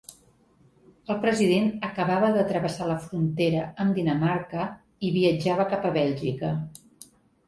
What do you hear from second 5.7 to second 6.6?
cap a Bèlgica.